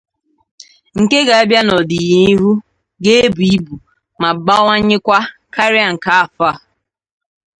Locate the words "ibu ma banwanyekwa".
3.55-5.19